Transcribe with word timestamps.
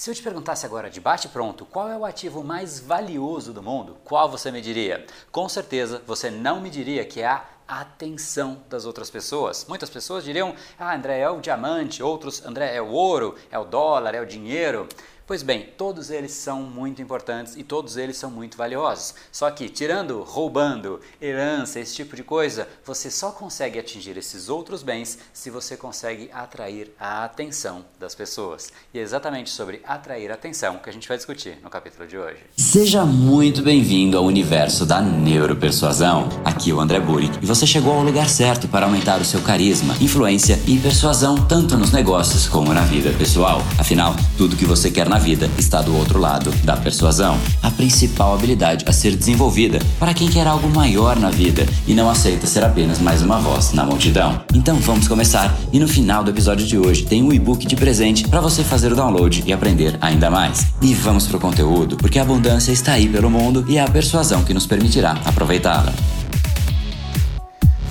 Se 0.00 0.10
eu 0.10 0.14
te 0.14 0.22
perguntasse 0.22 0.64
agora 0.64 0.88
de 0.88 0.98
bate 0.98 1.28
pronto, 1.28 1.66
qual 1.66 1.90
é 1.90 1.94
o 1.94 2.06
ativo 2.06 2.42
mais 2.42 2.80
valioso 2.80 3.52
do 3.52 3.62
mundo, 3.62 3.98
qual 4.02 4.30
você 4.30 4.50
me 4.50 4.62
diria? 4.62 5.04
Com 5.30 5.46
certeza 5.46 6.02
você 6.06 6.30
não 6.30 6.58
me 6.58 6.70
diria 6.70 7.04
que 7.04 7.20
é 7.20 7.26
a 7.26 7.44
atenção 7.68 8.62
das 8.70 8.86
outras 8.86 9.10
pessoas. 9.10 9.66
Muitas 9.68 9.90
pessoas 9.90 10.24
diriam: 10.24 10.54
"Ah, 10.78 10.94
André 10.94 11.18
é 11.18 11.28
o 11.28 11.38
diamante", 11.38 12.02
outros: 12.02 12.42
"André 12.46 12.74
é 12.74 12.80
o 12.80 12.88
ouro, 12.88 13.36
é 13.50 13.58
o 13.58 13.64
dólar, 13.66 14.14
é 14.14 14.22
o 14.22 14.26
dinheiro". 14.26 14.88
Pois 15.30 15.44
bem, 15.44 15.68
todos 15.78 16.10
eles 16.10 16.32
são 16.32 16.60
muito 16.64 17.00
importantes 17.00 17.54
e 17.56 17.62
todos 17.62 17.96
eles 17.96 18.16
são 18.16 18.32
muito 18.32 18.56
valiosos. 18.56 19.14
Só 19.30 19.48
que, 19.48 19.68
tirando, 19.68 20.24
roubando, 20.24 20.98
herança, 21.22 21.78
esse 21.78 21.94
tipo 21.94 22.16
de 22.16 22.24
coisa, 22.24 22.66
você 22.84 23.12
só 23.12 23.30
consegue 23.30 23.78
atingir 23.78 24.16
esses 24.16 24.48
outros 24.48 24.82
bens 24.82 25.18
se 25.32 25.48
você 25.48 25.76
consegue 25.76 26.28
atrair 26.32 26.92
a 26.98 27.22
atenção 27.22 27.84
das 27.96 28.12
pessoas. 28.12 28.72
E 28.92 28.98
é 28.98 29.02
exatamente 29.02 29.50
sobre 29.50 29.80
atrair 29.86 30.32
a 30.32 30.34
atenção 30.34 30.78
que 30.78 30.90
a 30.90 30.92
gente 30.92 31.06
vai 31.06 31.16
discutir 31.16 31.60
no 31.62 31.70
capítulo 31.70 32.08
de 32.08 32.18
hoje. 32.18 32.40
Seja 32.56 33.04
muito 33.04 33.62
bem-vindo 33.62 34.18
ao 34.18 34.24
universo 34.24 34.84
da 34.84 35.00
neuropersuasão. 35.00 36.28
Aqui 36.44 36.72
é 36.72 36.74
o 36.74 36.80
André 36.80 36.98
Burick 36.98 37.38
e 37.40 37.46
você 37.46 37.68
chegou 37.68 37.92
ao 37.92 38.02
lugar 38.02 38.28
certo 38.28 38.66
para 38.66 38.84
aumentar 38.84 39.20
o 39.20 39.24
seu 39.24 39.40
carisma, 39.42 39.94
influência 40.00 40.58
e 40.66 40.76
persuasão 40.80 41.36
tanto 41.46 41.78
nos 41.78 41.92
negócios 41.92 42.48
como 42.48 42.74
na 42.74 42.82
vida 42.82 43.12
pessoal. 43.12 43.62
Afinal, 43.78 44.16
tudo 44.36 44.56
que 44.56 44.64
você 44.64 44.90
quer 44.90 45.08
na 45.08 45.19
vida 45.20 45.48
está 45.58 45.80
do 45.82 45.94
outro 45.96 46.18
lado 46.18 46.50
da 46.64 46.76
persuasão, 46.76 47.38
a 47.62 47.70
principal 47.70 48.34
habilidade 48.34 48.84
a 48.88 48.92
ser 48.92 49.14
desenvolvida 49.14 49.78
para 49.98 50.14
quem 50.14 50.28
quer 50.28 50.46
algo 50.46 50.68
maior 50.68 51.16
na 51.16 51.30
vida 51.30 51.64
e 51.86 51.94
não 51.94 52.10
aceita 52.10 52.46
ser 52.46 52.64
apenas 52.64 52.98
mais 52.98 53.22
uma 53.22 53.38
voz 53.38 53.72
na 53.72 53.84
multidão. 53.84 54.42
Então 54.54 54.76
vamos 54.76 55.06
começar 55.06 55.56
e 55.72 55.78
no 55.78 55.86
final 55.86 56.24
do 56.24 56.30
episódio 56.30 56.66
de 56.66 56.78
hoje 56.78 57.04
tem 57.04 57.22
um 57.22 57.32
e-book 57.32 57.66
de 57.66 57.76
presente 57.76 58.26
para 58.26 58.40
você 58.40 58.64
fazer 58.64 58.92
o 58.92 58.96
download 58.96 59.44
e 59.46 59.52
aprender 59.52 59.96
ainda 60.00 60.30
mais. 60.30 60.66
E 60.80 60.94
vamos 60.94 61.26
pro 61.26 61.38
conteúdo, 61.38 61.96
porque 61.96 62.18
a 62.18 62.22
abundância 62.22 62.72
está 62.72 62.92
aí 62.92 63.08
pelo 63.08 63.30
mundo 63.30 63.64
e 63.68 63.76
é 63.76 63.82
a 63.82 63.88
persuasão 63.88 64.42
que 64.42 64.54
nos 64.54 64.66
permitirá 64.66 65.12
aproveitá-la. 65.24 65.92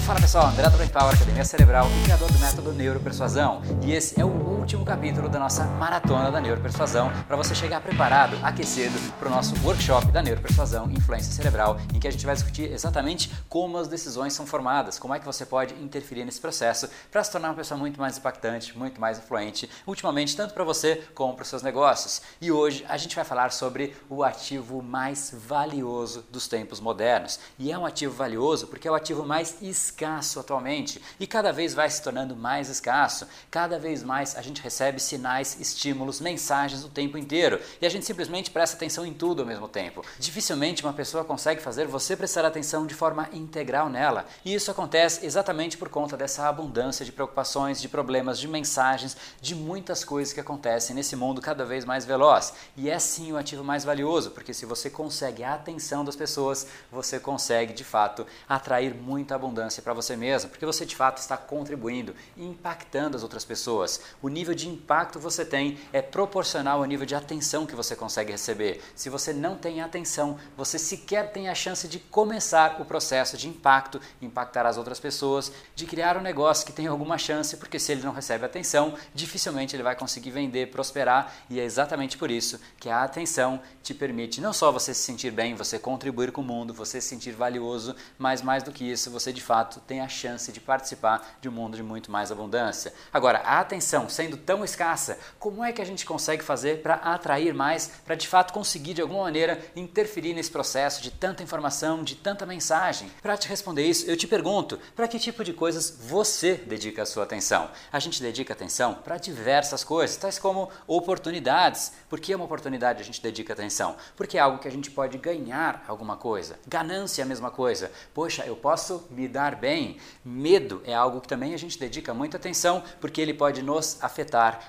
Fala 0.09 0.21
pessoal, 0.21 0.47
André 0.47 0.67
do 0.67 0.75
Brain 0.75 0.89
Power, 0.89 1.14
Academia 1.14 1.45
Cerebral 1.45 1.88
e 1.88 2.03
criador 2.05 2.31
do 2.31 2.39
método 2.39 2.73
Neuropersuasão. 2.73 3.61
E 3.86 3.91
esse 3.91 4.19
é 4.19 4.25
o 4.25 4.58
último 4.70 4.86
capítulo 4.86 5.28
da 5.28 5.39
nossa 5.39 5.66
maratona 5.66 6.31
da 6.31 6.39
Neuropersuasão 6.39 7.12
para 7.28 7.36
você 7.36 7.56
chegar 7.56 7.81
preparado, 7.81 8.38
aquecido 8.44 9.00
para 9.17 9.28
o 9.28 9.31
nosso 9.31 9.56
workshop 9.66 10.11
da 10.11 10.22
Neuropersuasão 10.22 10.92
Influência 10.92 11.34
Cerebral, 11.34 11.80
em 11.92 12.00
que 12.00 12.08
a 12.08 12.11
gente 12.11 12.23
vai 12.23 12.36
discutir 12.36 12.72
exatamente 12.72 13.31
como 13.50 13.80
as 13.80 13.88
decisões 13.88 14.34
são 14.34 14.45
formadas, 14.45 15.00
como 15.00 15.16
é 15.16 15.17
que 15.17 15.26
você 15.26 15.44
pode 15.44 15.73
interferir 15.73 16.23
nesse 16.23 16.39
processo 16.39 16.88
para 17.09 17.23
se 17.23 17.31
tornar 17.31 17.50
uma 17.50 17.56
pessoa 17.56 17.80
muito 17.80 18.00
mais 18.00 18.20
impactante, 18.20 18.78
muito 18.78 19.02
mais 19.02 19.17
influente, 19.17 19.67
ultimamente 19.88 20.38
tanto 20.38 20.53
para 20.53 20.64
você 20.64 21.04
como 21.16 21.33
para 21.33 21.42
os 21.42 21.50
seus 21.50 21.64
negócios. 21.64 22.22
E 22.39 22.52
hoje 22.52 22.86
a 22.88 22.95
gente 22.95 23.16
vai 23.16 23.26
falar 23.26 23.52
sobre 23.52 23.95
o 24.08 24.23
ativo 24.23 24.83
mais 24.83 25.33
valioso 25.48 26.23
dos 26.30 26.48
tempos 26.48 26.80
modernos. 26.80 27.39
E 27.58 27.72
é 27.72 27.78
um 27.78 27.88
ativo 27.88 28.14
valioso 28.14 28.67
porque 28.67 28.88
é 28.88 28.92
o 28.92 28.95
ativo 28.95 29.26
mais 29.26 29.59
escasso 29.64 29.89
escasso 30.09 30.39
atualmente 30.39 31.02
e 31.20 31.28
cada 31.28 31.52
vez 31.52 31.73
vai 31.73 31.89
se 31.89 32.02
tornando 32.02 32.36
mais 32.36 32.70
escasso. 32.70 33.28
Cada 33.50 33.80
vez 33.80 34.04
mais 34.04 34.36
a 34.36 34.42
gente 34.42 34.58
recebe 34.61 34.99
sinais, 34.99 35.57
estímulos, 35.59 36.19
mensagens 36.19 36.83
o 36.83 36.89
tempo 36.89 37.17
inteiro 37.17 37.59
e 37.81 37.85
a 37.85 37.89
gente 37.89 38.05
simplesmente 38.05 38.52
presta 38.52 38.75
atenção 38.75 39.05
em 39.05 39.13
tudo 39.13 39.41
ao 39.41 39.47
mesmo 39.47 39.67
tempo. 39.67 40.03
Dificilmente 40.17 40.83
uma 40.83 40.93
pessoa 40.93 41.23
consegue 41.23 41.61
fazer 41.61 41.88
você 41.88 42.15
prestar 42.15 42.45
atenção 42.45 42.85
de 42.85 42.93
forma 42.93 43.30
integral 43.33 43.89
nela 43.89 44.25
e 44.43 44.53
isso 44.53 44.71
acontece 44.71 45.25
exatamente 45.25 45.77
por 45.77 45.89
conta 45.89 46.15
dessa 46.15 46.47
abundância 46.47 47.05
de 47.05 47.11
preocupações, 47.11 47.81
de 47.81 47.89
problemas, 47.89 48.39
de 48.39 48.47
mensagens, 48.47 49.15
de 49.41 49.55
muitas 49.55 50.03
coisas 50.03 50.33
que 50.33 50.39
acontecem 50.39 50.95
nesse 50.95 51.15
mundo 51.15 51.41
cada 51.41 51.65
vez 51.65 51.85
mais 51.85 52.05
veloz. 52.05 52.53
E 52.75 52.89
é 52.89 52.99
sim 52.99 53.31
o 53.31 53.37
ativo 53.37 53.63
mais 53.63 53.83
valioso, 53.83 54.31
porque 54.31 54.53
se 54.53 54.65
você 54.65 54.89
consegue 54.89 55.43
a 55.43 55.53
atenção 55.53 56.03
das 56.03 56.15
pessoas, 56.15 56.67
você 56.91 57.19
consegue 57.19 57.73
de 57.73 57.83
fato 57.83 58.25
atrair 58.47 58.93
muita 58.93 59.35
abundância 59.35 59.81
para 59.81 59.93
você 59.93 60.15
mesmo, 60.15 60.49
porque 60.49 60.65
você 60.65 60.86
de 60.86 60.95
fato 60.95 61.17
está 61.17 61.37
contribuindo 61.37 62.15
impactando 62.37 63.15
as 63.15 63.23
outras 63.23 63.45
pessoas. 63.45 64.02
O 64.21 64.30
nível 64.30 64.48
de 64.55 64.67
impacto 64.67 65.20
você 65.20 65.45
tem 65.45 65.77
é 65.92 66.02
proporcional 66.02 66.80
ao 66.80 66.86
nível 66.86 67.05
de 67.05 67.15
atenção 67.15 67.65
que 67.65 67.76
você 67.76 67.95
consegue 67.95 68.32
receber. 68.32 68.82
Se 68.95 69.10
você 69.10 69.33
não 69.33 69.55
tem 69.55 69.82
atenção, 69.82 70.37
você 70.55 70.77
sequer 70.77 71.32
tem 71.32 71.49
a 71.49 71.55
chance 71.55 71.87
de 71.87 71.99
começar 71.99 72.80
o 72.82 72.86
processo 72.86 73.37
de 73.37 73.48
impacto, 73.48 74.02
impactar 74.21 74.65
as 74.65 74.77
outras 74.77 74.99
pessoas, 74.99 75.52
de 75.76 75.86
criar 75.86 76.17
um 76.17 76.21
negócio 76.21 76.65
que 76.65 76.73
tem 76.73 76.87
alguma 76.87 77.17
chance, 77.17 77.58
porque 77.58 77.80
se 77.80 77.92
ele 77.92 78.04
não 78.04 78.14
recebe 78.14 78.45
atenção, 78.45 78.93
dificilmente 79.14 79.76
ele 79.76 79.83
vai 79.83 79.95
conseguir 79.95 80.32
vender, 80.32 80.71
prosperar, 80.71 81.33
e 81.49 81.60
é 81.60 81.64
exatamente 81.64 82.17
por 82.17 82.31
isso 82.31 82.60
que 82.80 82.89
a 82.89 83.04
atenção 83.04 83.61
te 83.83 83.93
permite 83.93 84.42
não 84.42 84.54
só 84.54 84.71
você 84.71 84.93
se 84.93 85.02
sentir 85.02 85.31
bem, 85.31 85.55
você 85.55 85.77
contribuir 85.77 86.31
com 86.31 86.42
o 86.42 86.43
mundo, 86.43 86.73
você 86.73 87.02
se 87.02 87.08
sentir 87.08 87.31
valioso, 87.31 87.95
mas 88.17 88.42
mais 88.42 88.64
do 88.64 88.71
que 88.71 88.89
isso, 88.89 89.11
você 89.11 89.33
de 89.33 89.42
fato 89.42 89.80
tem 89.81 90.02
a 90.02 90.08
chance 90.08 90.52
de 90.52 90.60
participar 90.60 91.37
de 91.42 91.49
um 91.49 91.52
mundo 91.52 91.76
de 91.76 91.83
muito 91.83 92.11
mais 92.11 92.31
abundância. 92.31 92.93
Agora, 93.11 93.39
a 93.39 93.60
atenção 93.60 94.10
sendo 94.10 94.37
tão 94.39 94.64
escassa, 94.64 95.20
como 95.38 95.64
é 95.64 95.72
que 95.72 95.82
a 95.82 95.86
gente 95.86 96.05
consegue 96.05 96.44
fazer 96.44 96.82
para 96.82 96.95
atrair 96.95 97.54
mais, 97.54 97.92
para 98.05 98.16
de 98.16 98.27
fato 98.27 98.54
conseguir 98.54 98.94
de 98.94 99.02
alguma 99.02 99.23
maneira 99.23 99.60
interferir 99.76 100.33
nesse 100.33 100.50
processo 100.50 101.02
de 101.02 101.11
tanta 101.11 101.44
informação, 101.44 102.04
de 102.04 102.16
tanta 102.16 102.45
mensagem? 102.45 103.11
Para 103.22 103.38
te 103.38 103.48
responder 103.48 103.83
isso, 103.83 104.10
eu 104.10 104.17
te 104.17 104.28
pergunto: 104.28 104.80
para 104.95 105.08
que 105.08 105.20
tipo 105.20 105.44
de 105.44 105.54
coisas 105.54 105.98
você 106.02 106.55
dedica 106.55 107.04
a 107.04 107.05
sua 107.05 107.23
atenção? 107.23 107.70
A 107.92 107.99
gente 107.99 108.22
dedica 108.22 108.54
atenção 108.54 108.95
para 108.95 109.17
diversas 109.17 109.83
coisas, 109.83 110.17
tais 110.17 110.39
como 110.39 110.70
oportunidades. 110.88 111.92
Por 112.10 112.20
que 112.20 112.33
uma 112.33 112.45
oportunidade 112.45 113.02
a 113.02 113.05
gente 113.05 113.22
dedica 113.22 113.54
atenção? 113.54 113.95
Porque 114.16 114.38
é 114.38 114.42
algo 114.42 114.60
que 114.60 114.67
a 114.67 114.72
gente 114.72 114.89
pode 114.89 115.17
ganhar 115.17 115.83
alguma 115.88 116.17
coisa. 116.17 116.58
Ganância 116.67 117.22
é 117.22 117.23
a 117.23 117.28
mesma 117.28 117.52
coisa. 117.52 117.92
Poxa, 118.14 118.45
eu 118.45 118.55
posso 118.55 119.08
me 119.10 119.28
dar 119.28 119.55
bem. 119.55 119.98
Medo 120.23 120.82
é 120.86 120.94
algo 120.94 121.22
que 121.22 121.28
também 121.28 121.54
a 121.54 121.58
gente 121.58 121.78
dedica 121.78 122.14
muita 122.14 122.38
atenção 122.38 122.83
porque 122.99 123.22
ele 123.22 123.33
pode 123.33 123.61
nos 123.61 123.98
afetar. 124.02 124.18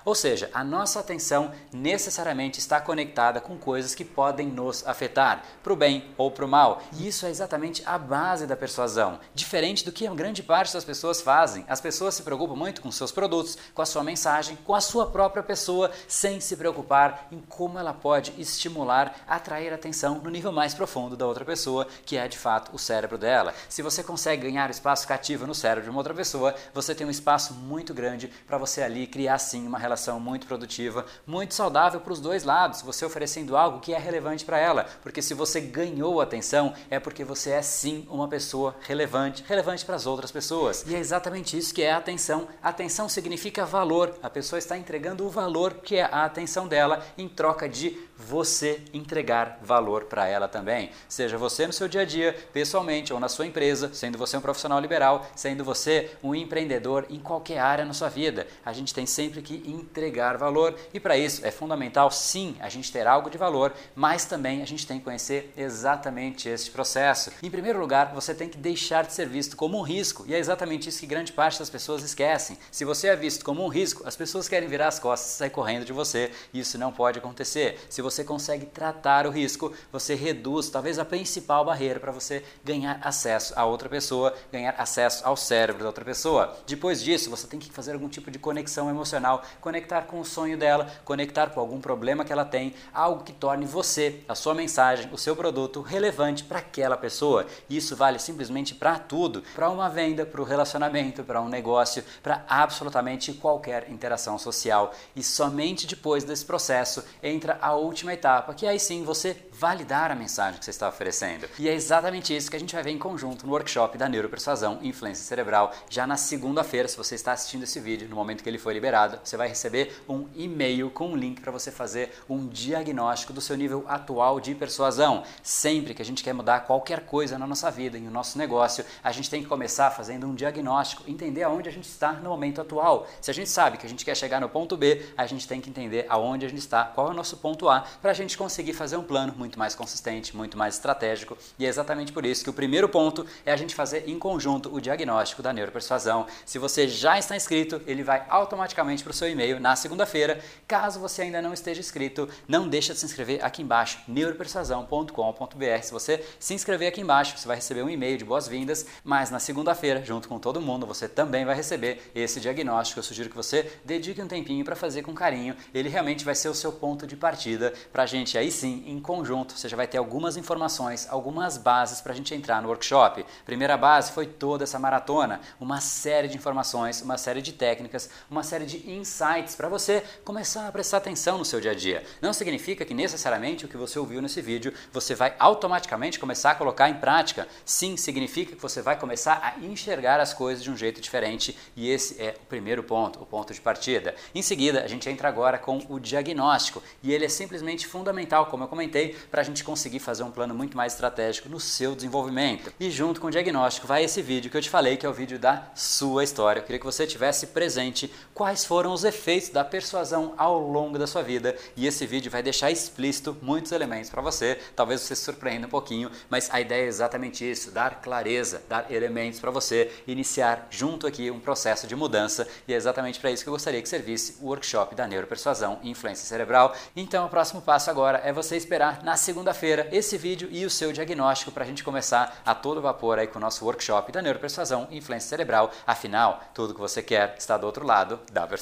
Ou 0.04 0.14
seja, 0.14 0.50
a 0.52 0.62
nossa 0.62 1.00
atenção 1.00 1.52
necessariamente 1.72 2.58
está 2.58 2.80
conectada 2.80 3.40
com 3.40 3.56
coisas 3.56 3.94
que 3.94 4.04
podem 4.04 4.48
nos 4.48 4.86
afetar, 4.86 5.44
para 5.62 5.72
o 5.72 5.76
bem 5.76 6.04
ou 6.16 6.30
para 6.30 6.44
o 6.44 6.48
mal. 6.48 6.82
E 6.92 7.06
isso 7.06 7.26
é 7.26 7.30
exatamente 7.30 7.82
a 7.86 7.98
base 7.98 8.46
da 8.46 8.56
persuasão. 8.56 9.18
Diferente 9.34 9.84
do 9.84 9.92
que 9.92 10.06
a 10.06 10.14
grande 10.14 10.42
parte 10.42 10.72
das 10.72 10.84
pessoas 10.84 11.20
fazem. 11.20 11.64
As 11.68 11.80
pessoas 11.80 12.14
se 12.14 12.22
preocupam 12.22 12.54
muito 12.54 12.80
com 12.80 12.90
seus 12.90 13.12
produtos, 13.12 13.56
com 13.74 13.82
a 13.82 13.86
sua 13.86 14.04
mensagem, 14.04 14.56
com 14.64 14.74
a 14.74 14.80
sua 14.80 15.06
própria 15.06 15.42
pessoa, 15.42 15.90
sem 16.06 16.40
se 16.40 16.56
preocupar 16.56 17.26
em 17.32 17.40
como 17.40 17.78
ela 17.78 17.92
pode 17.92 18.32
estimular, 18.38 19.14
atrair 19.26 19.72
atenção 19.72 20.16
no 20.18 20.30
nível 20.30 20.52
mais 20.52 20.74
profundo 20.74 21.16
da 21.16 21.26
outra 21.26 21.44
pessoa, 21.44 21.86
que 22.04 22.16
é 22.16 22.28
de 22.28 22.38
fato 22.38 22.74
o 22.74 22.78
cérebro 22.78 23.18
dela. 23.18 23.54
Se 23.68 23.82
você 23.82 24.02
consegue 24.02 24.42
ganhar 24.42 24.70
espaço 24.70 25.06
cativo 25.06 25.46
no 25.46 25.54
cérebro 25.54 25.84
de 25.84 25.90
uma 25.90 25.98
outra 25.98 26.14
pessoa, 26.14 26.54
você 26.72 26.94
tem 26.94 27.06
um 27.06 27.10
espaço 27.10 27.54
muito 27.54 27.92
grande 27.92 28.28
para 28.46 28.58
você 28.58 28.82
ali 28.82 29.06
criar 29.06 29.38
sim 29.40 29.66
uma 29.66 29.78
relação 29.78 30.20
muito 30.20 30.46
produtiva, 30.46 31.04
muito 31.26 31.54
saudável 31.54 32.00
para 32.00 32.12
os 32.12 32.20
dois 32.20 32.44
lados, 32.44 32.82
você 32.82 33.04
oferecendo 33.04 33.56
algo 33.56 33.80
que 33.80 33.92
é 33.92 33.98
relevante 33.98 34.44
para 34.44 34.58
ela, 34.58 34.86
porque 35.02 35.20
se 35.20 35.34
você 35.34 35.60
ganhou 35.60 36.20
atenção 36.20 36.72
é 36.88 37.00
porque 37.00 37.24
você 37.24 37.50
é 37.50 37.62
sim 37.62 38.06
uma 38.10 38.28
pessoa 38.28 38.76
relevante, 38.82 39.44
relevante 39.46 39.84
para 39.84 39.96
as 39.96 40.06
outras 40.06 40.30
pessoas. 40.30 40.84
E 40.86 40.94
é 40.94 40.98
exatamente 40.98 41.56
isso 41.56 41.74
que 41.74 41.82
é 41.82 41.92
atenção. 41.92 42.48
Atenção 42.62 43.08
significa 43.08 43.64
valor. 43.64 44.14
A 44.22 44.30
pessoa 44.30 44.58
está 44.58 44.76
entregando 44.76 45.24
o 45.26 45.30
valor 45.30 45.74
que 45.74 45.96
é 45.96 46.02
a 46.02 46.24
atenção 46.24 46.68
dela 46.68 47.04
em 47.16 47.28
troca 47.28 47.68
de 47.68 47.98
você 48.16 48.82
entregar 48.92 49.58
valor 49.62 50.04
para 50.04 50.26
ela 50.26 50.46
também. 50.46 50.90
Seja 51.08 51.38
você 51.38 51.66
no 51.66 51.72
seu 51.72 51.88
dia 51.88 52.02
a 52.02 52.04
dia, 52.04 52.36
pessoalmente 52.52 53.12
ou 53.12 53.20
na 53.20 53.28
sua 53.28 53.46
empresa, 53.46 53.90
sendo 53.94 54.18
você 54.18 54.36
um 54.36 54.40
profissional 54.40 54.78
liberal, 54.80 55.26
sendo 55.34 55.64
você 55.64 56.10
um 56.22 56.34
empreendedor 56.34 57.06
em 57.08 57.18
qualquer 57.18 57.58
área 57.58 57.84
na 57.84 57.94
sua 57.94 58.08
vida. 58.08 58.46
A 58.64 58.72
gente 58.72 58.92
tem 58.92 59.06
sempre 59.06 59.29
que 59.40 59.62
entregar 59.66 60.36
valor 60.36 60.74
e 60.92 60.98
para 60.98 61.16
isso 61.16 61.46
é 61.46 61.50
fundamental 61.50 62.10
sim 62.10 62.56
a 62.60 62.68
gente 62.68 62.90
ter 62.90 63.06
algo 63.06 63.30
de 63.30 63.38
valor, 63.38 63.72
mas 63.94 64.24
também 64.24 64.62
a 64.62 64.66
gente 64.66 64.86
tem 64.86 64.98
que 64.98 65.04
conhecer 65.04 65.52
exatamente 65.56 66.48
este 66.48 66.70
processo. 66.70 67.30
Em 67.42 67.50
primeiro 67.50 67.78
lugar, 67.78 68.12
você 68.14 68.34
tem 68.34 68.48
que 68.48 68.58
deixar 68.58 69.04
de 69.04 69.12
ser 69.12 69.28
visto 69.28 69.56
como 69.56 69.78
um 69.78 69.82
risco 69.82 70.24
e 70.26 70.34
é 70.34 70.38
exatamente 70.38 70.88
isso 70.88 71.00
que 71.00 71.06
grande 71.06 71.32
parte 71.32 71.58
das 71.58 71.70
pessoas 71.70 72.02
esquecem. 72.02 72.58
Se 72.70 72.84
você 72.84 73.08
é 73.08 73.16
visto 73.16 73.44
como 73.44 73.64
um 73.64 73.68
risco, 73.68 74.02
as 74.06 74.16
pessoas 74.16 74.48
querem 74.48 74.68
virar 74.68 74.88
as 74.88 74.98
costas 74.98 75.34
e 75.34 75.36
sair 75.36 75.50
correndo 75.50 75.84
de 75.84 75.92
você. 75.92 76.30
Isso 76.52 76.78
não 76.78 76.90
pode 76.92 77.18
acontecer. 77.18 77.78
Se 77.88 78.00
você 78.00 78.24
consegue 78.24 78.66
tratar 78.66 79.26
o 79.26 79.30
risco, 79.30 79.72
você 79.92 80.14
reduz 80.14 80.68
talvez 80.70 80.98
a 80.98 81.04
principal 81.04 81.64
barreira 81.64 82.00
para 82.00 82.12
você 82.12 82.42
ganhar 82.64 82.98
acesso 83.02 83.52
a 83.56 83.64
outra 83.64 83.88
pessoa, 83.88 84.34
ganhar 84.52 84.74
acesso 84.78 85.26
ao 85.26 85.36
cérebro 85.36 85.82
da 85.82 85.88
outra 85.88 86.04
pessoa. 86.04 86.56
Depois 86.66 87.02
disso, 87.02 87.30
você 87.30 87.46
tem 87.46 87.58
que 87.58 87.70
fazer 87.70 87.92
algum 87.92 88.08
tipo 88.08 88.30
de 88.30 88.38
conexão 88.38 88.88
emocional 88.88 89.19
conectar 89.60 90.02
com 90.02 90.20
o 90.20 90.24
sonho 90.24 90.56
dela, 90.56 90.86
conectar 91.04 91.50
com 91.50 91.60
algum 91.60 91.80
problema 91.80 92.24
que 92.24 92.32
ela 92.32 92.44
tem, 92.44 92.74
algo 92.92 93.24
que 93.24 93.32
torne 93.32 93.66
você, 93.66 94.20
a 94.28 94.34
sua 94.34 94.54
mensagem, 94.54 95.08
o 95.12 95.18
seu 95.18 95.36
produto 95.36 95.80
relevante 95.80 96.44
para 96.44 96.58
aquela 96.58 96.96
pessoa. 96.96 97.46
Isso 97.68 97.96
vale 97.96 98.18
simplesmente 98.18 98.74
para 98.74 98.98
tudo, 98.98 99.42
para 99.54 99.70
uma 99.70 99.88
venda, 99.88 100.24
para 100.24 100.40
o 100.40 100.44
relacionamento, 100.44 101.24
para 101.24 101.40
um 101.40 101.48
negócio, 101.48 102.04
para 102.22 102.44
absolutamente 102.48 103.32
qualquer 103.32 103.90
interação 103.90 104.38
social. 104.38 104.92
E 105.14 105.22
somente 105.22 105.86
depois 105.86 106.24
desse 106.24 106.44
processo 106.44 107.04
entra 107.22 107.58
a 107.60 107.74
última 107.74 108.12
etapa, 108.12 108.54
que 108.54 108.66
aí 108.66 108.78
sim 108.78 109.04
você 109.04 109.36
validar 109.52 110.10
a 110.10 110.14
mensagem 110.14 110.58
que 110.58 110.64
você 110.64 110.70
está 110.70 110.88
oferecendo. 110.88 111.46
E 111.58 111.68
é 111.68 111.74
exatamente 111.74 112.34
isso 112.34 112.50
que 112.50 112.56
a 112.56 112.60
gente 112.60 112.74
vai 112.74 112.82
ver 112.82 112.90
em 112.90 112.98
conjunto 112.98 113.46
no 113.46 113.52
workshop 113.52 113.98
da 113.98 114.08
Neuropersuasão 114.08 114.78
e 114.80 114.88
Influência 114.88 115.24
Cerebral. 115.24 115.72
Já 115.88 116.06
na 116.06 116.16
segunda-feira, 116.16 116.88
se 116.88 116.96
você 116.96 117.14
está 117.14 117.32
assistindo 117.32 117.64
esse 117.64 117.78
vídeo, 117.80 118.08
no 118.08 118.16
momento 118.16 118.42
que 118.42 118.48
ele 118.48 118.58
foi 118.58 118.72
liberado, 118.72 119.09
você 119.22 119.36
vai 119.36 119.48
receber 119.48 120.02
um 120.08 120.26
e-mail 120.34 120.90
com 120.90 121.08
um 121.08 121.16
link 121.16 121.40
para 121.40 121.50
você 121.50 121.70
fazer 121.70 122.12
um 122.28 122.46
diagnóstico 122.46 123.32
do 123.32 123.40
seu 123.40 123.56
nível 123.56 123.84
atual 123.88 124.40
de 124.40 124.54
persuasão. 124.54 125.22
Sempre 125.42 125.94
que 125.94 126.02
a 126.02 126.04
gente 126.04 126.22
quer 126.22 126.32
mudar 126.32 126.60
qualquer 126.60 127.06
coisa 127.06 127.38
na 127.38 127.46
nossa 127.46 127.70
vida, 127.70 127.98
em 127.98 128.02
no 128.02 128.10
nosso 128.10 128.36
negócio, 128.38 128.84
a 129.02 129.12
gente 129.12 129.30
tem 129.30 129.42
que 129.42 129.48
começar 129.48 129.90
fazendo 129.90 130.26
um 130.26 130.34
diagnóstico, 130.34 131.04
entender 131.06 131.42
aonde 131.42 131.68
a 131.68 131.72
gente 131.72 131.88
está 131.88 132.12
no 132.12 132.30
momento 132.30 132.60
atual. 132.60 133.06
Se 133.20 133.30
a 133.30 133.34
gente 133.34 133.48
sabe 133.48 133.78
que 133.78 133.86
a 133.86 133.88
gente 133.88 134.04
quer 134.04 134.16
chegar 134.16 134.40
no 134.40 134.48
ponto 134.48 134.76
B, 134.76 135.06
a 135.16 135.26
gente 135.26 135.46
tem 135.46 135.60
que 135.60 135.70
entender 135.70 136.06
aonde 136.08 136.44
a 136.46 136.48
gente 136.48 136.58
está, 136.58 136.84
qual 136.84 137.08
é 137.08 137.10
o 137.10 137.14
nosso 137.14 137.36
ponto 137.36 137.68
A, 137.68 137.84
para 138.02 138.10
a 138.10 138.14
gente 138.14 138.36
conseguir 138.36 138.72
fazer 138.72 138.96
um 138.96 139.02
plano 139.02 139.34
muito 139.36 139.58
mais 139.58 139.74
consistente, 139.74 140.36
muito 140.36 140.58
mais 140.58 140.74
estratégico. 140.74 141.36
E 141.58 141.66
é 141.66 141.68
exatamente 141.68 142.12
por 142.12 142.24
isso 142.24 142.44
que 142.44 142.50
o 142.50 142.52
primeiro 142.52 142.88
ponto 142.88 143.26
é 143.44 143.52
a 143.52 143.56
gente 143.56 143.74
fazer 143.74 144.08
em 144.08 144.18
conjunto 144.18 144.74
o 144.74 144.80
diagnóstico 144.80 145.42
da 145.42 145.52
neuropersuasão. 145.52 146.26
Se 146.44 146.58
você 146.58 146.88
já 146.88 147.18
está 147.18 147.36
inscrito, 147.36 147.80
ele 147.86 148.02
vai 148.02 148.24
automaticamente 148.28 148.99
para 149.02 149.10
o 149.10 149.14
seu 149.14 149.28
e-mail 149.28 149.58
na 149.60 149.76
segunda-feira. 149.76 150.40
Caso 150.66 151.00
você 151.00 151.22
ainda 151.22 151.42
não 151.42 151.52
esteja 151.52 151.80
inscrito, 151.80 152.28
não 152.46 152.68
deixa 152.68 152.92
de 152.92 152.98
se 152.98 153.06
inscrever 153.06 153.44
aqui 153.44 153.62
embaixo, 153.62 153.98
neuropersuasão.com.br. 154.06 155.82
Se 155.82 155.92
você 155.92 156.24
se 156.38 156.54
inscrever 156.54 156.88
aqui 156.88 157.00
embaixo, 157.00 157.36
você 157.36 157.46
vai 157.46 157.56
receber 157.56 157.82
um 157.82 157.90
e-mail 157.90 158.18
de 158.18 158.24
boas-vindas, 158.24 158.86
mas 159.04 159.30
na 159.30 159.38
segunda-feira, 159.38 160.04
junto 160.04 160.28
com 160.28 160.38
todo 160.38 160.60
mundo, 160.60 160.86
você 160.86 161.08
também 161.08 161.44
vai 161.44 161.54
receber 161.54 162.10
esse 162.14 162.40
diagnóstico. 162.40 162.98
Eu 162.98 163.04
sugiro 163.04 163.30
que 163.30 163.36
você 163.36 163.70
dedique 163.84 164.20
um 164.20 164.28
tempinho 164.28 164.64
para 164.64 164.76
fazer 164.76 165.02
com 165.02 165.14
carinho. 165.14 165.56
Ele 165.74 165.88
realmente 165.88 166.24
vai 166.24 166.34
ser 166.34 166.48
o 166.48 166.54
seu 166.54 166.72
ponto 166.72 167.06
de 167.06 167.16
partida 167.16 167.72
para 167.92 168.04
a 168.04 168.06
gente 168.06 168.36
aí 168.36 168.50
sim, 168.50 168.84
em 168.86 169.00
conjunto, 169.00 169.56
você 169.56 169.68
já 169.68 169.76
vai 169.76 169.86
ter 169.86 169.98
algumas 169.98 170.36
informações, 170.36 171.06
algumas 171.10 171.56
bases 171.56 172.00
para 172.00 172.12
a 172.12 172.16
gente 172.16 172.34
entrar 172.34 172.60
no 172.62 172.68
workshop. 172.68 173.24
Primeira 173.44 173.76
base 173.76 174.12
foi 174.12 174.26
toda 174.26 174.64
essa 174.64 174.78
maratona, 174.78 175.40
uma 175.58 175.80
série 175.80 176.28
de 176.28 176.36
informações, 176.36 177.02
uma 177.02 177.18
série 177.18 177.42
de 177.42 177.52
técnicas, 177.52 178.10
uma 178.30 178.42
série 178.42 178.66
de 178.66 178.89
insights 178.96 179.54
para 179.54 179.68
você 179.68 180.02
começar 180.24 180.66
a 180.66 180.72
prestar 180.72 180.98
atenção 180.98 181.38
no 181.38 181.44
seu 181.44 181.60
dia 181.60 181.70
a 181.70 181.74
dia. 181.74 182.04
Não 182.20 182.32
significa 182.32 182.84
que 182.84 182.94
necessariamente 182.94 183.64
o 183.64 183.68
que 183.68 183.76
você 183.76 183.98
ouviu 183.98 184.20
nesse 184.20 184.40
vídeo 184.40 184.72
você 184.92 185.14
vai 185.14 185.34
automaticamente 185.38 186.18
começar 186.18 186.52
a 186.52 186.54
colocar 186.54 186.88
em 186.88 186.94
prática. 186.94 187.46
Sim, 187.64 187.96
significa 187.96 188.54
que 188.54 188.62
você 188.62 188.82
vai 188.82 188.98
começar 188.98 189.40
a 189.42 189.64
enxergar 189.64 190.20
as 190.20 190.34
coisas 190.34 190.62
de 190.62 190.70
um 190.70 190.76
jeito 190.76 191.00
diferente 191.00 191.56
e 191.76 191.90
esse 191.90 192.20
é 192.20 192.34
o 192.42 192.46
primeiro 192.46 192.82
ponto, 192.82 193.22
o 193.22 193.26
ponto 193.26 193.52
de 193.52 193.60
partida. 193.60 194.14
Em 194.34 194.42
seguida, 194.42 194.82
a 194.82 194.88
gente 194.88 195.08
entra 195.08 195.28
agora 195.28 195.58
com 195.58 195.78
o 195.88 195.98
diagnóstico 195.98 196.82
e 197.02 197.12
ele 197.12 197.24
é 197.24 197.28
simplesmente 197.28 197.86
fundamental, 197.86 198.46
como 198.46 198.64
eu 198.64 198.68
comentei, 198.68 199.16
para 199.30 199.40
a 199.40 199.44
gente 199.44 199.62
conseguir 199.62 200.00
fazer 200.00 200.22
um 200.22 200.30
plano 200.30 200.54
muito 200.54 200.76
mais 200.76 200.94
estratégico 200.94 201.48
no 201.48 201.60
seu 201.60 201.94
desenvolvimento. 201.94 202.72
E 202.80 202.90
junto 202.90 203.20
com 203.20 203.26
o 203.26 203.30
diagnóstico 203.30 203.86
vai 203.86 204.04
esse 204.04 204.22
vídeo 204.22 204.50
que 204.50 204.56
eu 204.56 204.62
te 204.62 204.70
falei, 204.70 204.96
que 204.96 205.06
é 205.06 205.08
o 205.08 205.12
vídeo 205.12 205.38
da 205.38 205.70
sua 205.74 206.24
história. 206.24 206.60
Eu 206.60 206.64
queria 206.64 206.78
que 206.78 206.86
você 206.86 207.06
tivesse 207.06 207.48
presente 207.48 208.12
quais 208.34 208.64
foram 208.64 208.79
os 208.86 209.04
efeitos 209.04 209.50
da 209.50 209.64
persuasão 209.64 210.34
ao 210.36 210.58
longo 210.58 210.98
da 210.98 211.06
sua 211.06 211.22
vida. 211.22 211.56
E 211.76 211.86
esse 211.86 212.06
vídeo 212.06 212.30
vai 212.30 212.42
deixar 212.42 212.70
explícito 212.70 213.36
muitos 213.42 213.72
elementos 213.72 214.10
para 214.10 214.22
você. 214.22 214.58
Talvez 214.76 215.00
você 215.00 215.16
se 215.16 215.22
surpreenda 215.22 215.66
um 215.66 215.70
pouquinho, 215.70 216.10
mas 216.28 216.48
a 216.52 216.60
ideia 216.60 216.84
é 216.84 216.88
exatamente 216.88 217.48
isso: 217.48 217.70
dar 217.70 218.00
clareza, 218.00 218.62
dar 218.68 218.90
elementos 218.90 219.40
para 219.40 219.50
você 219.50 219.90
iniciar 220.06 220.66
junto 220.70 221.06
aqui 221.06 221.30
um 221.30 221.40
processo 221.40 221.86
de 221.86 221.96
mudança. 221.96 222.46
E 222.66 222.72
é 222.72 222.76
exatamente 222.76 223.20
para 223.20 223.30
isso 223.30 223.42
que 223.42 223.48
eu 223.48 223.54
gostaria 223.54 223.82
que 223.82 223.88
servisse 223.88 224.36
o 224.40 224.46
workshop 224.46 224.94
da 224.94 225.06
neuropersuasão 225.06 225.78
e 225.82 225.90
influência 225.90 226.26
cerebral. 226.26 226.74
Então, 226.94 227.26
o 227.26 227.30
próximo 227.30 227.60
passo 227.60 227.90
agora 227.90 228.20
é 228.24 228.32
você 228.32 228.56
esperar 228.56 229.02
na 229.02 229.16
segunda-feira 229.16 229.88
esse 229.92 230.16
vídeo 230.16 230.48
e 230.50 230.64
o 230.64 230.70
seu 230.70 230.92
diagnóstico 230.92 231.50
para 231.50 231.64
a 231.64 231.66
gente 231.66 231.84
começar 231.84 232.40
a 232.44 232.54
todo 232.54 232.80
vapor 232.80 233.18
aí 233.18 233.26
com 233.26 233.38
o 233.38 233.40
nosso 233.40 233.64
workshop 233.64 234.12
da 234.12 234.22
neuropersuasão 234.22 234.86
e 234.90 234.98
influência 234.98 235.28
cerebral. 235.28 235.70
Afinal, 235.86 236.40
tudo 236.54 236.74
que 236.74 236.80
você 236.80 237.02
quer 237.02 237.34
está 237.38 237.56
do 237.56 237.66
outro 237.66 237.86
lado 237.86 238.20
da 238.32 238.46
persuasão. 238.46 238.59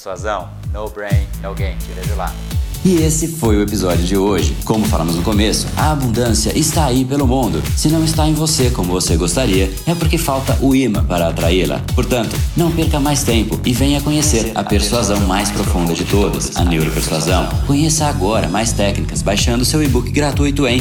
No 0.72 0.88
brain, 0.90 1.26
no 1.42 1.52
gain. 1.54 1.76
Te 1.78 1.92
vejo 1.92 2.14
lá. 2.16 2.32
E 2.84 3.02
esse 3.02 3.26
foi 3.26 3.56
o 3.56 3.62
episódio 3.62 4.04
de 4.04 4.16
hoje. 4.16 4.56
Como 4.64 4.86
falamos 4.86 5.16
no 5.16 5.22
começo, 5.22 5.66
a 5.76 5.90
abundância 5.90 6.56
está 6.56 6.86
aí 6.86 7.04
pelo 7.04 7.26
mundo. 7.26 7.60
Se 7.76 7.88
não 7.88 8.04
está 8.04 8.28
em 8.28 8.32
você 8.32 8.70
como 8.70 8.92
você 8.92 9.16
gostaria, 9.16 9.70
é 9.86 9.94
porque 9.96 10.16
falta 10.16 10.56
o 10.60 10.74
imã 10.74 11.04
para 11.04 11.28
atraí-la. 11.28 11.80
Portanto, 11.94 12.36
não 12.56 12.70
perca 12.70 13.00
mais 13.00 13.24
tempo 13.24 13.60
e 13.64 13.72
venha 13.72 14.00
conhecer 14.00 14.52
a 14.54 14.62
persuasão 14.62 15.18
mais 15.26 15.50
profunda 15.50 15.92
de 15.92 16.04
todas, 16.04 16.56
a 16.56 16.64
neuropersuasão. 16.64 17.48
Conheça 17.66 18.06
agora 18.06 18.48
mais 18.48 18.72
técnicas 18.72 19.20
baixando 19.20 19.64
seu 19.64 19.82
e-book 19.82 20.10
gratuito 20.12 20.66
em 20.66 20.80